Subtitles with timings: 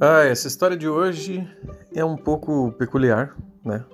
[0.00, 1.44] Ah, essa história de hoje
[1.92, 3.84] é um pouco peculiar, né?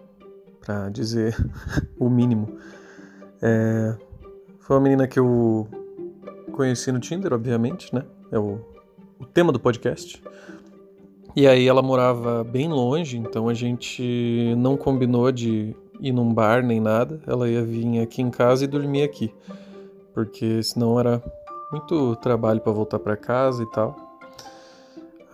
[0.60, 1.34] Pra dizer
[1.98, 2.58] o mínimo.
[3.40, 3.96] É...
[4.60, 5.66] Foi uma menina que eu
[6.52, 8.04] conheci no Tinder, obviamente, né?
[8.30, 8.60] É o,
[9.18, 10.22] o tema do podcast.
[11.34, 16.62] E aí ela morava bem longe, então a gente não combinou de ir num bar
[16.62, 17.18] nem nada.
[17.26, 19.34] Ela ia vir aqui em casa e dormir aqui,
[20.12, 21.22] porque senão era
[21.72, 24.03] muito trabalho para voltar para casa e tal.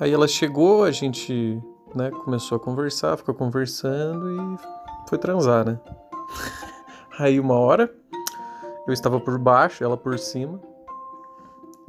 [0.00, 1.62] Aí ela chegou, a gente
[1.94, 5.78] né, começou a conversar, ficou conversando e foi transar, né?
[7.20, 7.92] Aí uma hora
[8.86, 10.58] eu estava por baixo, ela por cima.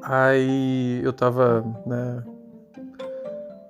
[0.04, 2.24] Aí eu tava, né,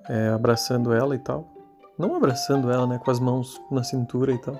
[0.09, 1.47] é, abraçando ela e tal.
[1.95, 4.59] Não abraçando ela, né, com as mãos na cintura e tal.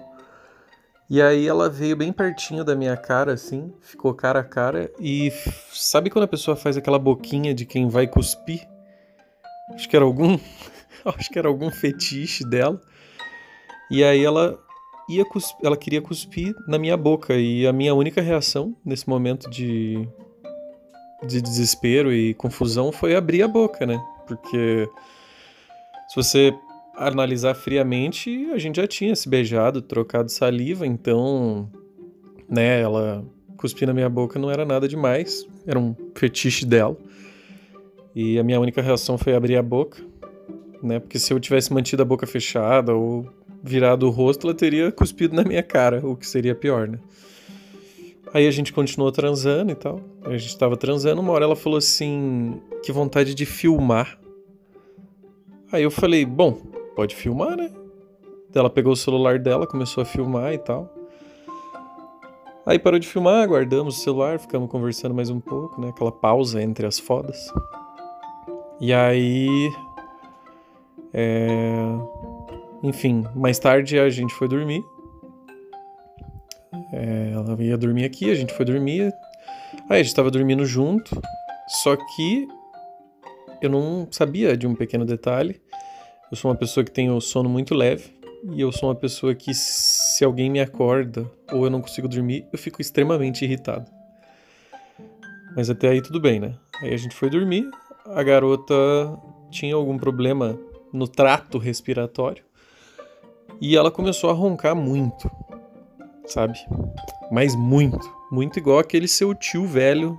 [1.10, 4.92] E aí ela veio bem pertinho da minha cara, assim, ficou cara a cara.
[5.00, 5.32] E
[5.74, 8.71] sabe quando a pessoa faz aquela boquinha de quem vai cuspir?
[9.74, 10.38] Acho que era algum.
[11.06, 12.80] acho que era algum fetiche dela.
[13.90, 14.58] E aí ela
[15.10, 17.36] ia cuspir, ela queria cuspir na minha boca.
[17.36, 20.08] E a minha única reação nesse momento de,
[21.26, 24.02] de desespero e confusão foi abrir a boca, né?
[24.28, 24.90] Porque
[26.08, 26.54] se você
[26.96, 31.70] analisar friamente, a gente já tinha se beijado, trocado saliva, então,
[32.50, 33.26] né, ela
[33.58, 36.98] cuspir na minha boca não era nada demais, era um fetiche dela.
[38.16, 40.04] E a minha única reação foi abrir a boca,
[40.84, 41.00] né?
[41.00, 43.26] Porque se eu tivesse mantido a boca fechada ou
[43.64, 47.00] virado o rosto, ela teria cuspido na minha cara, o que seria pior, né?
[48.34, 50.00] Aí a gente continuou transando e tal.
[50.24, 54.18] A gente tava transando, uma hora ela falou assim: que vontade de filmar.
[55.72, 56.54] Aí eu falei: bom,
[56.96, 57.72] pode filmar, né?
[58.54, 60.94] Ela pegou o celular dela, começou a filmar e tal.
[62.66, 65.90] Aí parou de filmar, guardamos o celular, ficamos conversando mais um pouco, né?
[65.90, 67.52] Aquela pausa entre as fodas.
[68.82, 69.72] E aí.
[71.14, 71.70] É...
[72.82, 74.84] Enfim, mais tarde a gente foi dormir.
[76.92, 79.14] É, ela ia dormir aqui, a gente foi dormir.
[79.88, 81.22] Aí a gente tava dormindo junto.
[81.84, 82.48] Só que
[83.62, 85.62] eu não sabia de um pequeno detalhe.
[86.32, 88.20] Eu sou uma pessoa que tem o sono muito leve.
[88.52, 92.48] E eu sou uma pessoa que, se alguém me acorda ou eu não consigo dormir,
[92.52, 93.86] eu fico extremamente irritado.
[95.56, 96.56] Mas até aí tudo bem, né?
[96.82, 97.70] Aí a gente foi dormir
[98.06, 98.74] a garota
[99.50, 100.58] tinha algum problema
[100.92, 102.44] no trato respiratório
[103.60, 105.30] e ela começou a roncar muito,
[106.26, 106.58] sabe?
[107.32, 110.18] Mas muito, muito igual aquele seu tio velho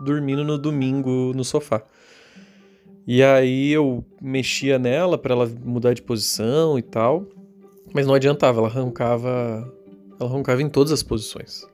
[0.00, 1.82] dormindo no domingo no sofá.
[3.06, 7.26] E aí eu mexia nela para ela mudar de posição e tal,
[7.92, 9.70] mas não adiantava, ela roncava,
[10.18, 11.66] ela roncava em todas as posições.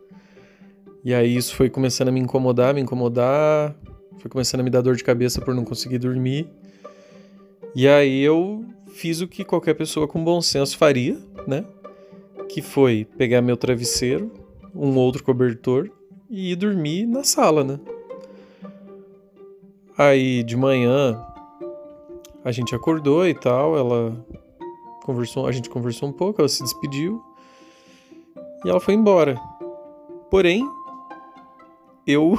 [1.04, 3.75] E aí isso foi começando a me incomodar, me incomodar,
[4.20, 6.47] foi começando a me dar dor de cabeça por não conseguir dormir.
[7.75, 11.64] E aí eu fiz o que qualquer pessoa com bom senso faria, né?
[12.48, 14.31] Que foi pegar meu travesseiro,
[14.75, 15.91] um outro cobertor
[16.28, 17.81] e ir dormir na sala, né?
[19.97, 21.25] Aí de manhã
[22.44, 24.26] a gente acordou e tal, ela
[25.02, 27.22] conversou, a gente conversou um pouco, ela se despediu
[28.64, 29.41] e ela foi embora.
[30.31, 30.69] Porém,
[32.06, 32.38] eu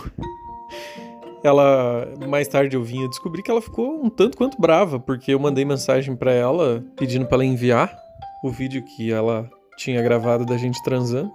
[1.43, 5.33] ela mais tarde eu vim a descobrir que ela ficou um tanto quanto brava, porque
[5.33, 7.97] eu mandei mensagem para ela pedindo para ela enviar
[8.43, 11.31] o vídeo que ela tinha gravado da gente transando.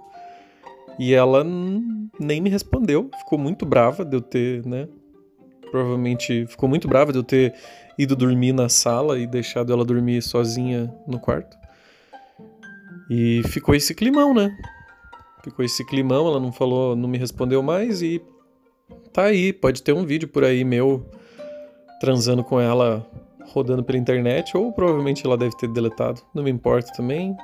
[0.99, 1.45] E ela
[2.19, 4.87] nem me respondeu, ficou muito brava de eu ter, né?
[5.69, 7.53] Provavelmente ficou muito brava de eu ter
[7.97, 11.57] ido dormir na sala e deixado ela dormir sozinha no quarto.
[13.09, 14.49] E ficou esse climão, né?
[15.43, 18.21] Ficou esse climão, ela não falou, não me respondeu mais e
[19.17, 21.03] tá aí, pode ter um vídeo por aí meu
[21.99, 23.03] transando com ela
[23.51, 27.35] rodando pela internet, ou provavelmente ela deve ter deletado, não me importa também.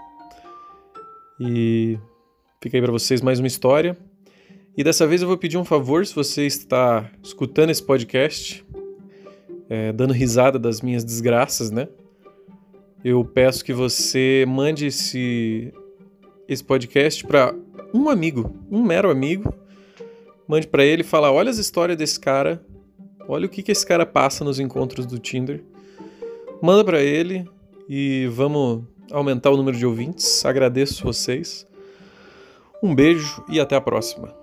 [1.40, 1.98] E
[2.62, 3.98] fica aí para vocês mais uma história.
[4.78, 8.64] E dessa vez eu vou pedir um favor, se você está escutando esse podcast,
[9.68, 11.88] é, dando risada das minhas desgraças, né?
[13.04, 15.74] Eu peço que você mande esse,
[16.48, 17.52] esse podcast para
[17.92, 19.52] um amigo, um mero amigo,
[20.48, 22.64] mande para ele e fala: olha as histórias desse cara,
[23.28, 25.64] olha o que, que esse cara passa nos encontros do Tinder.
[26.62, 27.48] Manda para ele
[27.90, 30.46] e vamos aumentar o número de ouvintes.
[30.46, 31.68] Agradeço vocês.
[32.82, 34.43] Um beijo e até a próxima.